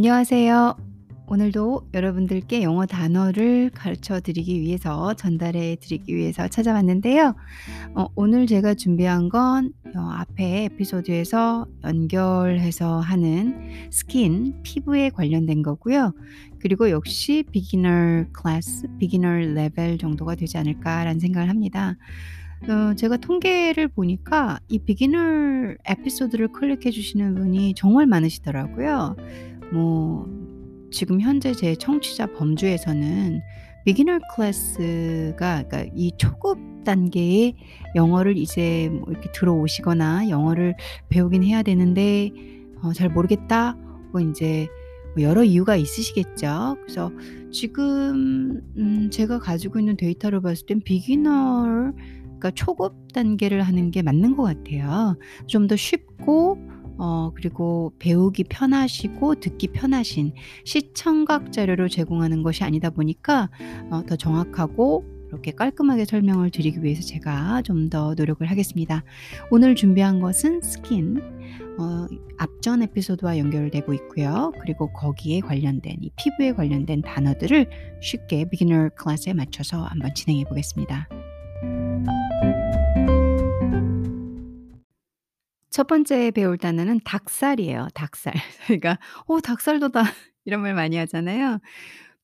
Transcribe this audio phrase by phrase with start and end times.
[0.00, 0.78] 안녕하세요.
[1.26, 7.34] 오늘도 여러분들께 영어 단어를 가르쳐 드리기 위해서 전달해 드리기 위해서 찾아왔는데요.
[7.94, 16.14] 어, 오늘 제가 준비한 건 어, 앞에 에피소드에서 연결해서 하는 스킨, 피부에 관련된 거고요.
[16.60, 21.98] 그리고 역시 beginner class, beginner level 정도가 되지 않을까라는 생각을 합니다.
[22.62, 29.16] 어, 제가 통계를 보니까 이 beginner 에피소드를 클릭해 주시는 분이 정말 많으시더라고요.
[29.72, 30.26] 뭐
[30.90, 33.40] 지금 현재 제 청취자 범주에서는
[33.84, 37.54] 비기너 클래스가 그러니까 이 초급 단계의
[37.94, 40.74] 영어를 이제 뭐 이렇게 들어오시거나 영어를
[41.08, 42.30] 배우긴 해야 되는데
[42.82, 43.76] 어, 잘 모르겠다.
[44.12, 44.68] 뭐 이제
[45.14, 46.76] 뭐 여러 이유가 있으시겠죠.
[46.82, 47.12] 그래서
[47.52, 51.92] 지금 음, 제가 가지고 있는 데이터를 봤을 땐 비기너
[52.40, 55.16] 그러니까 초급 단계를 하는 게 맞는 것 같아요.
[55.46, 56.58] 좀 더 쉽고
[57.30, 60.32] 어, 그리고 배우기 편하시고 듣기 편하신
[60.64, 63.50] 시청각 자료를 제공하는 것이 아니다 보니까
[63.90, 69.02] 어, 더 정확하고 이렇게 깔끔하게 설명을 드리기 위해서 제가 좀 더 노력을 하겠습니다.
[69.50, 71.20] 오늘 준비한 것은 스킨,
[71.78, 72.06] 어,
[72.38, 74.52] 앞전 에피소드와 연결되고 있고요.
[74.60, 77.68] 그리고 거기에 관련된 이 피부에 관련된 단어들을
[78.00, 81.08] 쉽게 beginner class에 맞춰서 한번 진행해 보겠습니다.
[85.70, 87.88] 첫 번째 배울 단어는 닭살이에요.
[87.94, 88.34] 닭살.
[88.66, 90.02] 그러니까 "어 닭살도다."
[90.44, 91.60] 이런 말 많이 하잖아요.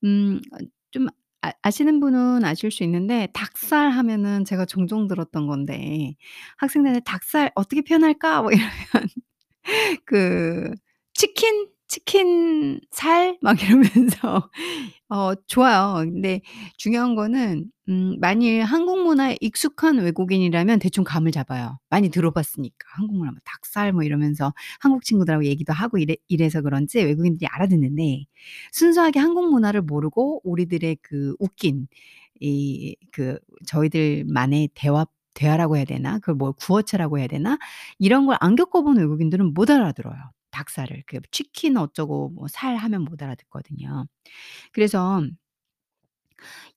[0.05, 1.11] 음어좀아
[1.63, 6.15] 아시는 분은 아실 수 있는데 닭살 하면은 제가 종종 들었던 건데
[6.59, 8.51] 학생들한테 "닭살 어떻게 표현할까?" 뭐
[9.05, 9.09] 이러면
[10.07, 10.73] 그
[11.15, 14.51] 치킨, 치킨 살 막 이러면서
[15.09, 16.05] 어 좋아요.
[16.05, 16.41] 근데
[16.77, 21.79] 중요한 거는 음 만일 한국 문화에 익숙한 외국인이라면 대충 감을 잡아요.
[21.91, 22.77] 많이 들어봤으니까.
[22.97, 28.25] 한국말 하면 닭살 뭐 이러면서 한국 친구들하고 얘기도 하고 이래 이래서 그런지 외국인들이 알아듣는데
[28.73, 31.89] 순수하게 한국 문화를 모르고 우리들의 그 웃긴
[32.41, 36.19] 이 그 저희들만의 대화 대화라고 해야 되나?
[36.19, 37.59] 그걸 뭐 구어체라고 해야 되나?
[37.99, 40.17] 이런 걸 안 겪어 본 외국인들은 못 알아들어요.
[40.57, 41.05] 닭살을.
[41.07, 44.07] 그 치킨 어쩌고 뭐 살 하면 못 알아듣거든요.
[44.73, 45.23] 그래서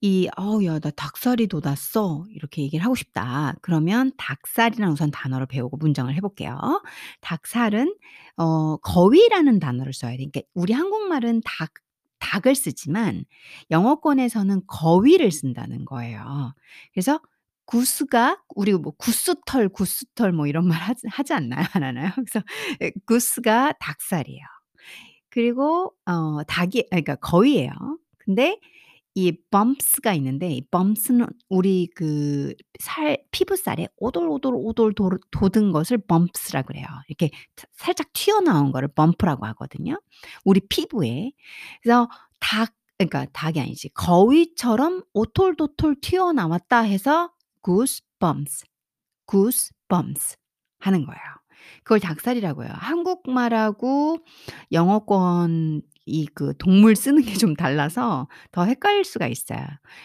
[0.01, 3.55] 이 "어우 야 나 닭살이 돋았어." 이렇게 얘기를 하고 싶다.
[3.61, 6.57] 그러면 닭살이라는 우선 단어를 배우고 문장을 해 볼게요.
[7.21, 7.95] 닭살은
[8.37, 10.17] 어 거위라는 단어를 써야 돼.
[10.17, 11.71] 그러니까 우리 한국말은 닭
[12.19, 13.23] 닭을 쓰지만
[13.71, 16.53] 영어권에서는 거위를 쓴다는 거예요.
[16.93, 17.19] 그래서
[17.69, 21.65] 구스가 우리 뭐 구스털, 구스털 뭐 이런 말 하지 하지 않나요?
[21.73, 22.09] 안 하나요?
[22.15, 22.41] 그래서
[22.81, 24.41] 예 구스가 닭살이에요.
[25.29, 27.71] 그리고 어 닭이 아 그러니까 거위예요.
[28.17, 28.59] 근데
[29.15, 36.63] 이 bumps가 있는데 이 bumps는 우리 그 살 피부살에 오돌오돌 오돌 도르 돋은 것을 bumps라
[36.63, 36.85] 그래요.
[37.09, 39.99] 이렇게 사 살짝 튀어나온 거를 bump라고 하거든요,
[40.45, 41.31] 우리 피부에.
[41.83, 42.09] 그래서
[42.39, 47.31] 닭 그러니까 닭이 아니지 거위처럼 오돌도돌 튀어나왔다 해서
[47.63, 48.65] goosebumps,
[49.29, 50.37] goosebumps
[50.79, 51.21] 하는 거예요.
[51.83, 52.71] 그걸 닭살이라고 해요.
[52.75, 54.19] 한국말하고
[54.71, 59.59] 영어권 이 그 동물 쓰는 게 좀 달라서 더 헷갈릴 수가 있어요.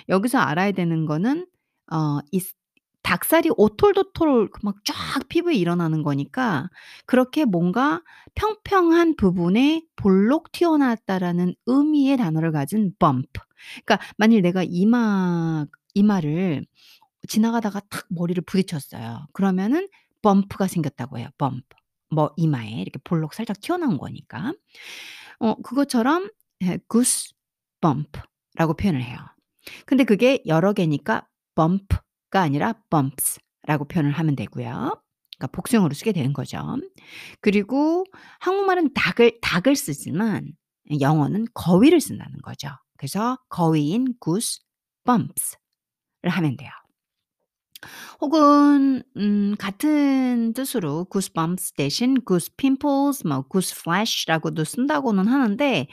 [0.08, 1.46] 여기서 알아야 되는 거는
[1.90, 2.54] 어이스
[3.02, 6.68] 닭살이 오돌도돌 그막쫙 피부에 일어나는 거니까
[7.06, 8.02] 그렇게 뭔가
[8.34, 13.28] 평평한 부분에 볼록 튀어나왔다라는 의미의 단어를 가진 bump.
[13.84, 16.64] 그러니까 만일 내가 이마 이마를
[17.28, 19.26] 지나가다가 탁 머리를 부딪혔어요.
[19.32, 19.88] 그러면은
[20.22, 21.64] bump가 생겼다고 해요, bump.
[22.10, 24.52] 뭐 이마에 이렇게 볼록 살짝 튀어나온 거니까.
[25.40, 26.30] 어 그것처럼
[26.62, 29.18] 예 goosebump라고 표현을 해요.
[29.86, 35.00] 근데 그게 여러 개니까 bump가 아니라 bumps라고 표현을 하면 되고요.
[35.36, 36.76] 그러니까 복수형으로 쓰게 되는 거죠.
[37.40, 38.04] 그리고
[38.40, 40.52] 한국말은 닭을 닭을 쓰지만
[41.00, 42.68] 영어는 거위를 쓴다는 거죠.
[42.96, 45.58] 그래서 거위인 goosebumps를
[46.28, 46.70] 하면 돼요.
[48.20, 55.86] 혹은 음 같은 뜻으로 goosebumps 대신 goosepimples 뭐 gooseflesh라고도 쓴다고는 하는데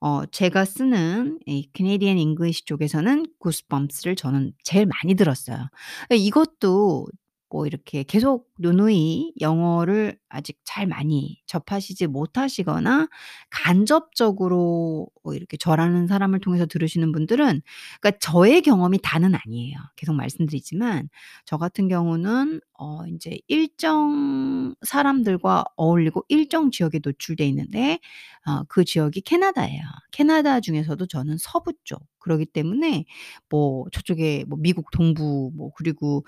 [0.00, 5.68] 어 제가 쓰는 이 Canadian English 쪽에서는 goosebumps를 저는 제일 많이 들었어요.
[6.12, 7.06] 예 이것도
[7.50, 13.08] 뭐 이렇게 계속 누누이 영어를 아직 잘 많이 접하시지 못하시거나
[13.50, 17.62] 간접적으로 뭐 이렇게 저라는 사람을 통해서 들으시는 분들은
[18.00, 19.78] 그러니까 저의 경험이 다는 아니에요.
[19.96, 21.08] 계속 말씀드리지만
[21.44, 27.98] 저 같은 경우는 어 인제 일정 사람들과 어울리고 일정 지역에 노출돼 있는데
[28.46, 29.82] 어 그 지역이 캐나다예요.
[30.12, 33.04] 캐나다 중에서도 저는 서부 쪽 그러기 때문에
[33.48, 36.24] 뭐 저쪽에 뭐 미국 동부 뭐 그리고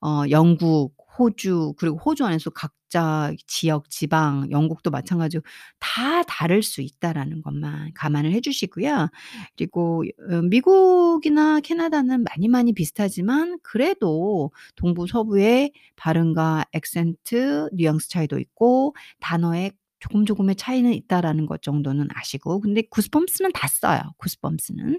[0.00, 5.44] 어 영국, 호주 그리고 호주 안에서 각자 지역, 지방, 영국도 마찬가지고
[5.78, 9.08] 다 다를 수 있다라는 것만 감안을 해 주시고요.
[9.56, 18.94] 그리고 어 미국이나 캐나다는 많이 많이 비슷하지만 그래도 동부 서부의 발음과 액센트, 뉘앙스 차이도 있고
[19.20, 24.98] 단어의 조금 조금의 차이는 있다라는 것 정도는 아시고 근데 구스범스는 다 써요, 구스범스는.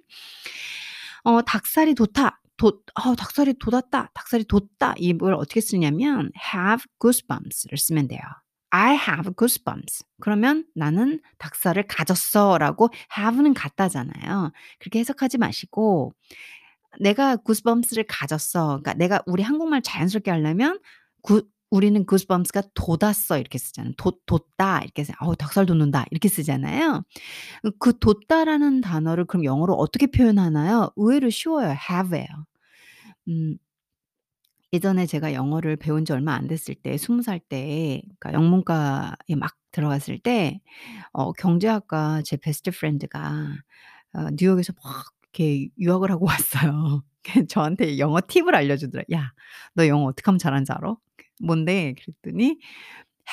[1.24, 2.41] 어 닭살이 돋아.
[2.62, 4.12] 돋어 닭살이 돋았다.
[4.14, 4.94] 닭살이 돋다.
[4.98, 8.22] 이걸 어떻게 쓰냐면 have goosebumps를 쓰면 돼요.
[8.72, 10.06] I have goosebumps.
[10.22, 14.52] 그러면 "나는 닭살을 가졌어."라고 have는 갖다잖아요.
[14.80, 16.14] 그렇게 해석하지 마시고
[17.00, 20.80] "내가 goosebumps를 가졌어." 그러니까 내가 우리 한국말 자연스럽게 하려면
[21.24, 23.94] 구 우리는 goosebumps가 돋았어 이렇게 쓰잖아요.
[23.98, 27.04] 돋 돋다 이렇게 해서 "어우 닭살 돋는다." 이렇게 쓰잖아요.
[27.64, 30.92] 그그 돋다라는 단어를 그럼 영어로 어떻게 표현하나요?
[30.98, 31.76] 의외로 쉬워요.
[31.92, 32.28] have예요.
[33.32, 33.60] 음.
[34.74, 39.56] 예전에 제가 영어를 배운 지 얼마 안 됐을 때 20 살 때 그러니까 영문과에 막
[39.72, 40.62] 들어갔을 때
[41.14, 43.48] 어 경제학과 제 best friend가
[44.14, 45.06] 어 뉴욕에서 막
[45.36, 46.26] 이렇게 유학을 하고
[46.72, 47.04] 왔어요.
[47.24, 49.04] 그 저한테 영어 팁을 알려주더라.
[49.14, 49.34] "야
[49.76, 50.96] 너 영어 어떻게 하면 잘하는지 알아?"
[51.42, 52.60] "뭔데?" 그랬더니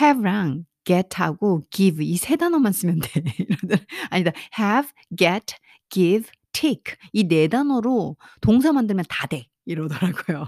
[0.01, 3.23] have랑 get하고 give 이세 단어만 쓰면 돼.
[3.39, 3.81] 이러더라.
[4.11, 4.33] 아니다.
[4.59, 5.55] have, get,
[5.91, 9.47] give, take 이네 단어로 동사 만들면 다 돼.
[9.69, 10.47] 이러더라고요.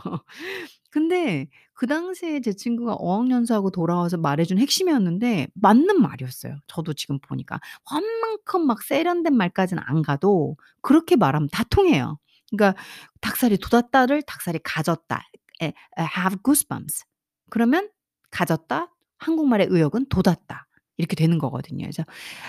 [0.91, 6.59] 근데 그 당시에 제 친구가 어학연수하고 돌아와서 말해 준 핵심이었는데 맞는 말이었어요.
[6.67, 7.61] 저도 지금 보니까.
[7.93, 12.19] 웬만큼 막 세련된 말까지는 안 가도 그렇게 말하면 다 통해요.
[12.51, 12.81] 그러니까
[13.21, 15.23] 닭살이 돋았다를 닭살이 가졌다.
[15.63, 17.05] 에 have goosebumps.
[17.51, 17.89] 그러면
[18.31, 18.93] 가졌다.
[19.19, 20.67] 한국말의 의역은 돋았다.
[20.97, 21.85] 이렇게 되는 거거든요.
[21.85, 22.05] 그래서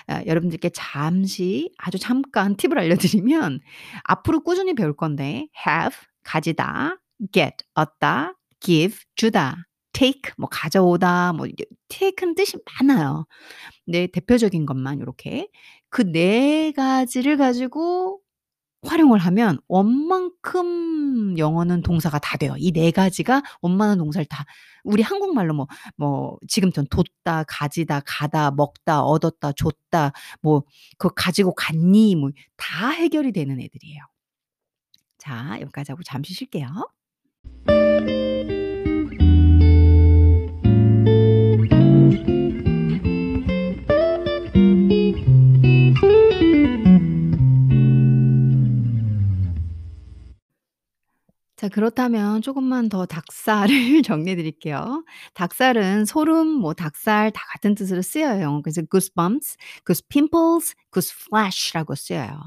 [0.08, 3.60] 아 여러분들께 잠시 아주 잠깐 팁을 알려드리면
[4.04, 6.98] 앞으로 꾸준히 배울 건데 have 가지다,
[7.34, 9.58] get 얻다, give 주다,
[9.94, 11.48] take 뭐 가져오다 뭐
[11.90, 13.26] take는 뜻이 많아요.
[13.88, 15.50] 네 대표적인 것만 요렇게
[15.90, 18.22] 그 네 가지를 가지고
[18.84, 22.56] 활용을 하면 원만큼 영어는 동사가 다 돼요.
[22.58, 24.46] 이 네 가지가 원만한 동사를 다
[24.84, 25.54] 우리 한국말로
[25.98, 30.64] 뭐뭐 지금처럼 돋다, 가지다, 가다, 먹다, 얻었다, 줬다 뭐
[30.98, 34.02] 그거 가지고 갔니 뭐 다 해결이 되는 애들이에요.
[35.22, 36.68] 자 여기까지 하고 잠시 쉴게요.
[51.56, 55.06] 자 그렇다면 조금만 더 닭살을 정리해 드릴게요.
[55.36, 58.64] 닭살은 소름 뭐 닭살 다 같은 뜻으로 쓰여요.
[58.64, 62.42] 그래서 goosebumps, goosepimples, gooseflash라고 쓰여요.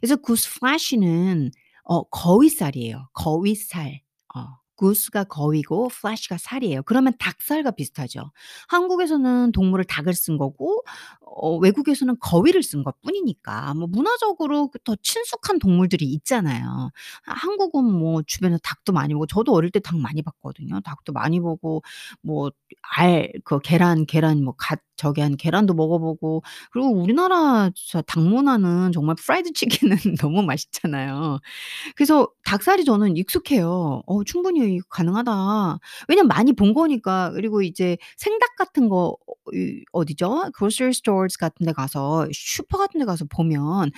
[0.00, 1.50] 그래서 gooseflash는
[1.84, 3.08] 어 거위살이에요.
[3.12, 4.00] 거위살.
[4.34, 4.40] 어
[4.76, 6.82] goose가 거위고 flash가 살이에요.
[6.84, 8.30] 그러면 닭살과 비슷하죠.
[8.68, 10.82] 한국에서는 동물을 닭을 쓴 거고
[11.20, 16.90] 어 외국에서는 거위를 쓴 것 뿐이니까 뭐 문화적으로 그더 친숙한 동물들이 있잖아요.
[17.26, 20.80] 아 한국은 뭐 주변에 닭도 많이 보고 저도 어릴 때 닭 많이 봤거든요.
[20.80, 21.82] 닭도 많이 보고
[22.22, 22.50] 뭐
[22.96, 26.42] 알 그 계란 계란 뭐갓 저기 한 계란도 먹어 보고
[26.72, 29.52] 그리고 우리나라 저 닭 문화는 정말 프라이드
[29.92, 31.40] 치킨은 너무 맛있잖아요.
[31.96, 34.02] 그래서 닭살이 저는 익숙해요.
[34.06, 35.78] 어 충분히 가능하다.
[36.08, 37.30] 왜냐면 많이 본 거니까.
[37.32, 40.50] 그리고 이제 생닭 같은 거어이 어디죠?
[40.56, 43.90] grocery stores 같은 데 가서 슈퍼 같은 데 가서 보면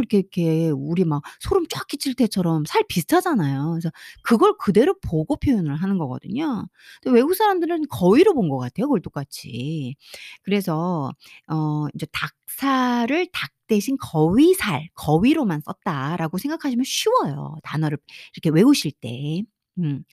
[0.00, 3.70] 이렇게 이렇게 우리 막 소름 쫙 끼칠 때처럼 살 비슷하잖아요.
[3.72, 3.90] 그래서
[4.22, 6.66] 그걸 그대로 보고 표현을 하는 거거든요.
[7.02, 9.96] 근데 외국 사람들은 거위로 본 것 같아요, 그걸 똑같이.
[10.42, 11.10] 그래서
[11.48, 17.96] 어 이제 닭살을 닭 대신 거위살, 거위로만 썼다라고 생각하시면 쉬워요, 단어를
[18.34, 19.42] 이렇게 외우실 때.
[19.78, 20.04] 음.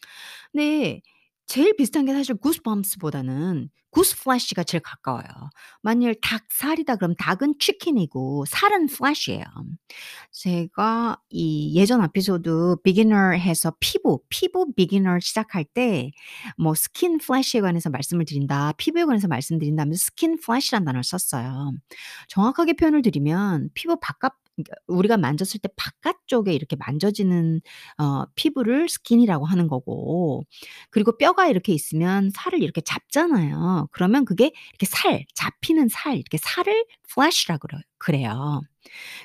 [0.53, 1.01] 네.
[1.47, 5.25] 제일 비슷한 게 사실 구스범스보다는 구스플래시가 제일 가까워요.
[5.81, 9.43] 만일 닭살이다 그럼 닭은 chicken이고 살은 flesh예요.
[10.31, 17.89] 제가 이 예전 에피소드 beginner 해서 피부, 피부 beginner 시작할 때 뭐 skin flesh에 관해서
[17.89, 18.71] 말씀을 드린다.
[18.77, 21.73] 피부에 관해서 말씀드린다 하면서 skin flesh라는 단어를 썼어요.
[22.29, 27.61] 정확하게 표현을 드리면 피부 바깥 그러니까 우리가 만졌을 때 바깥쪽에 이렇게 만져지는
[27.97, 30.43] 어 피부를 skin이라고 하는 거고
[30.89, 33.89] 그리고 뼈가 이렇게 있으면 살을 이렇게 잡잖아요.
[33.91, 38.61] 그러면 그게 이렇게 살, 잡히는 살 이렇게 살을 flesh라 그래요 그래요.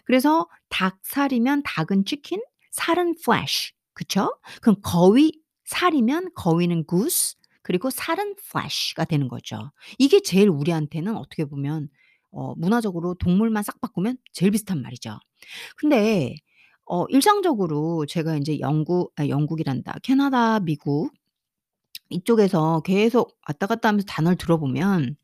[0.05, 3.73] 그래서 닭살이면 닭은 치킨, 살은 flesh.
[3.95, 4.39] 그쵸?
[4.61, 5.33] 그럼 거위
[5.65, 9.73] 살이면 거위는 goose 그리고 살은 flesh가 되는 거죠.
[9.99, 11.89] 이게 제일 우리한테는 어떻게 보면
[12.37, 15.19] 어 문화적으로 동물만 싹 바꾸면 제일 비슷한 말이죠.
[15.79, 16.37] 근데
[16.87, 19.97] 어 일상적으로 제가 인제 영국 아 영국이란다.
[20.05, 21.13] 캐나다, 미국
[22.11, 25.17] 이쪽에서 계속 왔다 갔다 하면서 단어를 들어보면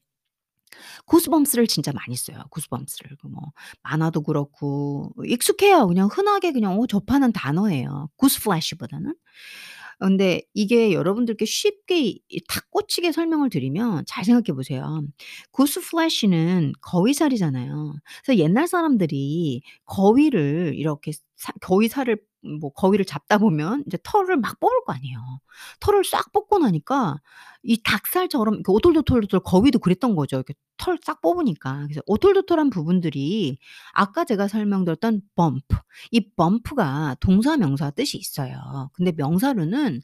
[1.07, 2.38] 구스범스를 진짜 많이 써요.
[2.50, 3.16] 구스범스를.
[3.16, 3.52] 그 뭐
[3.83, 5.87] 만화도 그렇고 익숙해요.
[5.88, 8.09] 그냥 흔하게 그냥 어 접하는 단어예요.
[8.16, 9.14] 구스플래시보다는.
[10.06, 15.02] 근데 이게 여러분들께 쉽게 이 탁 꽂히게 설명을 드리면 잘 생각해 보세요.
[15.52, 17.94] 구스플래시는 거위살이잖아요.
[18.25, 22.18] 그래서 옛날 사람들이 거위를 이렇게 사 거위 살을
[22.61, 25.18] 뭐 거위를 잡다 보면 이제 털을 막 뽑을 거 아니에요.
[25.80, 27.16] 털을 싹 뽑고 나니까
[27.64, 30.37] 이 닭살처럼 오돌도돌도돌 거위도 그랬던 거죠.
[30.37, 31.82] 이렇게 털 싹 뽑으니까.
[31.84, 33.58] 그래서 오돌도돌한 부분들이
[33.92, 35.76] 아까 제가 설명드렸던 범프
[36.12, 38.90] 이 범프가 동사 명사 뜻이 있어요.
[38.94, 40.00] 근데 명사로는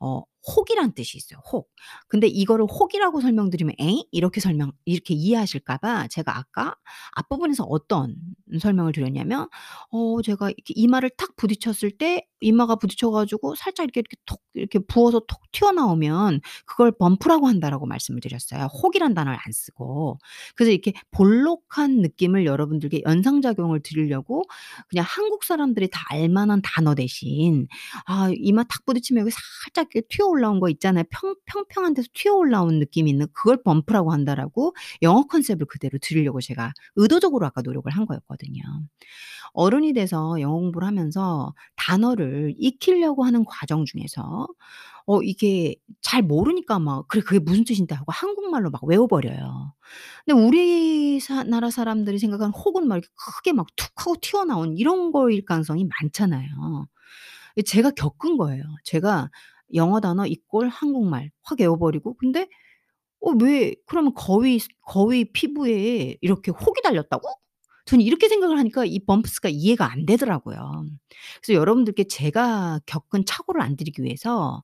[0.00, 1.70] 어 혹이란 뜻이 있어요, 혹.
[2.08, 6.76] 근데 이거를 혹이라고 설명드리면 "에잉?" 이렇게 설명 이렇게 이해하실까 봐 제가 아까
[7.16, 8.16] 앞부분에서 어떤
[8.60, 9.48] 설명을 드렸냐면
[9.90, 14.78] 어 제가 이렇게 이마를 탁 부딪혔을 때 이마가 부딪혀 가지고 살짝 이렇게, 이렇게 톡 이렇게
[14.80, 18.64] 부어서 톡 튀어나오면 그걸 범프라고 한다라고 말씀을 드렸어요.
[18.82, 20.18] 혹이란 단어를 안 쓰고.
[20.56, 24.44] 그래서 이렇게 볼록한 느낌을 여러분들께 연상작용을 드리려고
[24.88, 27.66] 그냥 한국 사람들이 다 알 만한 단어 대신
[28.06, 29.30] 아 이마 탁 부딪히면 여기
[29.64, 31.04] 살짝 이렇게 튀어 올라온 거 있잖아요.
[31.10, 36.72] 평 평평한 데서 튀어 올라온 느낌이 있는 그걸 범프라고 한다라고 영어 컨셉을 그대로 드리려고 제가
[36.96, 38.62] 의도적으로 아까 노력을 한 거였거든요.
[39.52, 42.27] 어른이 돼서 영어 공부를 하면서 단어를
[42.58, 44.48] 익히려고 하는 과정 중에서
[45.06, 49.74] 어 이게 잘 모르니까 막 "그래 그게 무슨 뜻인데." 하고 한국말로 막 외워 버려요.
[50.26, 55.12] 근데 우리 사 나라 사람들이 생각하는 혹은 막 이렇게 크게 막 툭 하고 튀어나온 이런
[55.12, 56.88] 거일 가능성이 많잖아요.
[57.56, 58.64] 이 제가 겪은 거예요.
[58.84, 59.30] 제가
[59.74, 62.48] 영어 단어 이꼴 한국말 확 외워 버리고 근데
[63.20, 67.28] 어 왜 그러면 거위 스 거위 피부에 이렇게 혹이 달렸다고?
[67.88, 70.86] 저는 이렇게 생각을 하니까 이 범프스가 이해가 안 되더라고요.
[71.42, 74.62] 그래서 여러분들께 제가 겪은 착오를 안 드리기 위해서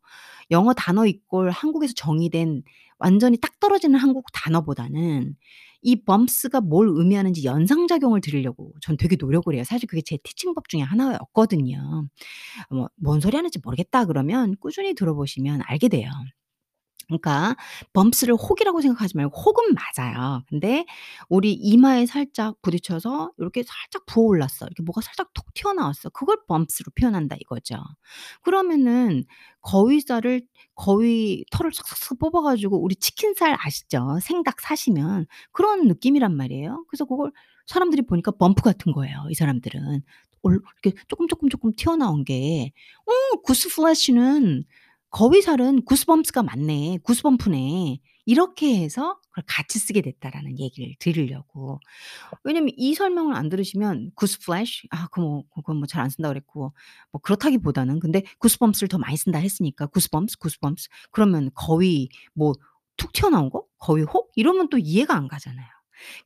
[0.50, 2.62] 영어 단어 이꼴 한국에서 정의된
[2.98, 5.34] 완전히 딱 떨어지는 한국 단어보다는
[5.82, 9.64] 이 범프스가 뭘 의미하는지 연상작용을 드리려고 전 되게 노력을 해요.
[9.64, 12.08] 사실 그게 제 티칭법 중에 하나였거든요.
[12.70, 16.10] 뭐 "뭔 소리 하는지 모르겠다." 그러면 꾸준히 들어보시면 알게 돼요.
[17.08, 17.56] 그러니까
[17.92, 20.42] 범프스를 혹이라고 생각하지 말고 혹은 맞아요.
[20.48, 20.84] 근데
[21.28, 24.66] 우리 이마에 살짝 부딪혀서 요렇게 살짝 부어 올랐어.
[24.66, 26.10] 이렇게 뭐가 살짝 톡 튀어나왔어.
[26.10, 27.76] 그걸 범프스로 표현한다 이거죠.
[28.42, 29.24] 그러면은
[29.62, 30.42] 거위살을
[30.74, 34.18] 거위 털을 싹싹싹 뽑아 가지고 우리 치킨살 아시죠?
[34.22, 36.84] 생닭 사시면 그런 느낌이란 말이에요.
[36.88, 37.32] 그래서 그걸
[37.66, 40.02] 사람들이 보니까 범프 같은 거예요, 이 사람들은.
[40.42, 42.72] 올 이렇게 쪼끔, 쪼끔, 쪼끔 튀어나온 게
[43.06, 44.64] "어 구스 플래시는
[45.14, 46.98] 거위살은 구스범프스가 맞네.
[47.04, 51.80] 구스범프네." 이렇게 해서 그걸 같이 쓰게 됐다라는 얘기를 드리려고.
[52.44, 56.74] 왜냐면 이 설명을 안 들으시면 구스플래시 아 그 뭐 그건 뭐 잘 안 쓴다 그랬고
[57.12, 63.64] 뭐 그렇다기보다는 근데 구스범프스를 더 많이 쓴다 했으니까 구스범프스, 구스범프스 그러면 거위 뭐툭 튀어나온 거?
[63.78, 64.30] 거위 혹?
[64.36, 65.66] 이러면 또 이해가 안 가잖아요.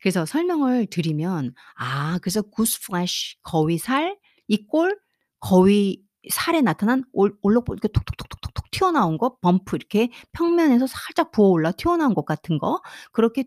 [0.01, 4.19] 그래서 설명을 드리면 아 그래서 구스플래시 거위살
[4.49, 4.99] 이꼴
[5.41, 8.48] 거위 살에 나타난 올 올록보 이렇게 톡톡톡톡톡톡
[8.79, 12.81] 튀어나온 거 bump 이렇게 평면에서 살짝 부어 올라 튀어나온 것 같은 거
[13.13, 13.45] 그렇게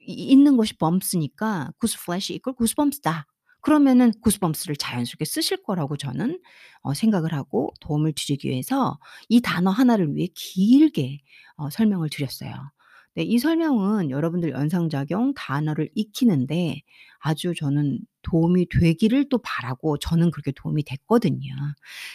[0.00, 3.26] 이 있는 것이 bumps니까 goose flesh 이꼴 goosebumps다.
[3.60, 6.38] 그러면은 goosebumps를 자연스럽게 쓰실 거라고 저는
[6.82, 8.98] 어 생각을 하고 도움을 드리기 위해서
[9.30, 11.20] 이 단어 하나를 위해 길게
[11.56, 12.52] 어 설명을 드렸어요.
[13.16, 16.82] 네 이 설명은 여러분들 연상작용 단어를 익히는데
[17.20, 21.52] 아주 저는 도움이 되기를 또 바라고 저는 그렇게 도움이 됐거든요.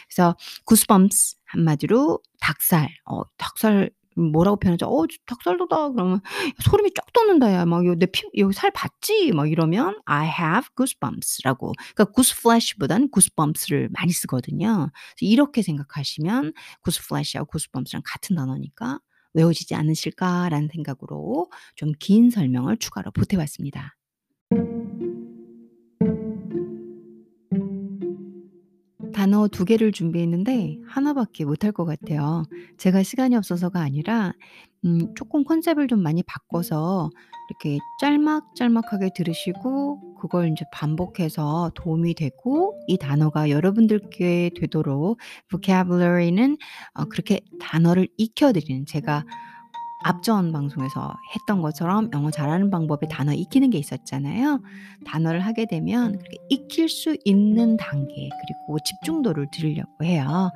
[0.08, 4.88] 그래서 구스범프스 한마디로 닭살 어 닭살 뭐라고 표현하죠?
[4.88, 6.20] "어 저 닭살 돋아." 그러면
[6.64, 11.72] "소름이 쫙 돋는다 야." 막 "요 내피 여기 살 봤지?" 막 이러면 "I have goosebumps라고
[11.96, 14.92] 그러니까 구스플래시보다는 구스범프스를 많이 쓰거든요.
[15.22, 19.00] 이렇게 생각하시면 구스플래시하고 구스범프스랑 같은 단어니까'
[19.34, 23.96] 외워지지 않으실까.'라는 생각으로 좀 긴 설명을 추가로 보태 봤습니다.
[29.20, 32.44] 단어 2 개를 준비했는데 1 밖에 못할 것 같아요.
[32.78, 34.32] 제가 시간이 없어서가 아니라
[34.86, 37.10] 음 쪼끔 컨셉을 좀 많이 바꿔서
[37.50, 46.58] 이렇게 짤막짤막하게 들으시고 그걸 인제 반복해서 도움이 되고 이 단어가 여러분들께 되도록 vocabulary는
[46.94, 49.26] 어 그렇게 단어를 익혀 드리는 제가
[50.02, 54.62] 앞전 방송에서 했던 것처럼 영어 잘하는 방법에 단어 익히는 게 있었잖아요.
[55.06, 60.52] 단어를 하게 되면 익힐 수 있는 단계 그리고 집중도를 드리려고 해요.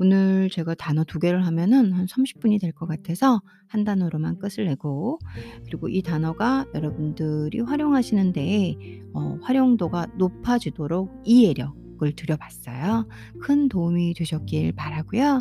[0.00, 3.40] 오늘 제가 단어 2 개를 하면은 한 30 분이 될 것 같아서
[3.74, 5.18] 1 단어로만 끝을 내고
[5.66, 8.74] 그리고 이 단어가 여러분들이 활용하시는 데에
[9.14, 13.06] 어 활용도가 높아지도록 이해력 을 드려 봤어요.
[13.40, 15.40] 큰 도움이 되셨길 바라고요.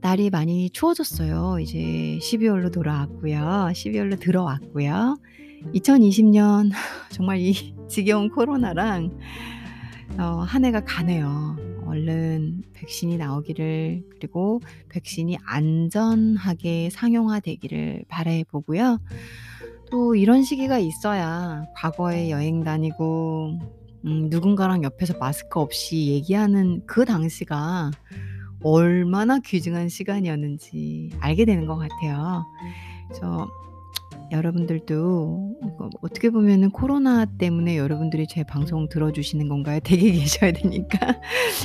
[0.00, 1.58] 날이 많이 추워졌어요.
[1.60, 3.70] 이제 12 월로 돌아왔고요.
[3.74, 5.18] 12 월로 들어왔고요.
[5.74, 6.70] 2020년
[7.10, 9.18] 정말 이 지겨운 코로나랑
[10.18, 11.56] 어 한 해가 가네요.
[11.86, 18.98] 얼른 백신이 나오기를 그리고 백신이 안전하게 상용화되기를 바라 보고요.
[19.90, 23.77] 또 이런 시기가 있어야 과거에 여행 다니고
[24.08, 27.90] 음 누군가랑 옆에서 마스크 없이 얘기하는 그 당시가
[28.62, 32.46] 얼마나 귀중한 시간이었는지 알게 되는 것 같아요.
[33.06, 33.48] 그래서
[34.32, 39.80] 여러분들도 이거 어떻게 보면은 코로나 때문에 여러분들이 제 방송 들어주시는 건가요?
[39.84, 40.98] 댁에 계셔야 되니까.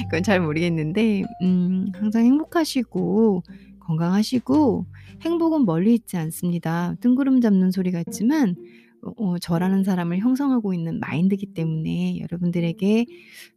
[0.04, 3.44] 그건 잘 모르겠는데 음 항상 행복하시고
[3.80, 4.86] 건강하시고
[5.22, 6.96] 행복은 멀리 있지 않습니다.
[7.00, 8.56] 뜬구름 잡는 소리 같지만
[9.04, 13.06] 어어 저라는 사람을 형성하고 있는 마인드이기 때문에 여러분들에게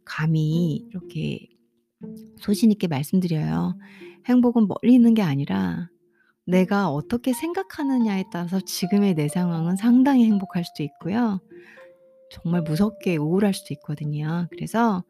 [0.05, 1.47] 감히 이렇게
[2.37, 3.77] 소신 있게 말씀드려요.
[4.25, 5.89] 행복은 멀리 있는 게 아니라
[6.45, 11.39] 내가 어떻게 생각하느냐에 따라서 지금의 내 상황은 상당히 행복할 수도 있고요.
[12.29, 14.47] 정말 무섭게 우울할 수도 있거든요.
[14.51, 15.03] 그래서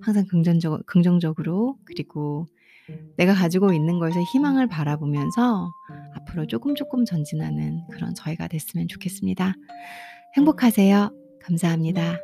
[0.00, 2.46] 항상 긍정적 긍정적으로 그리고
[3.16, 5.72] 내가 가지고 있는 것에 희망을 바라보면서
[6.14, 9.54] 앞으로 쪼끔 쪼끔 전진하는 그런 저희가 됐으면 좋겠습니다.
[10.36, 11.10] 행복하세요.
[11.42, 12.18] 감사합니다.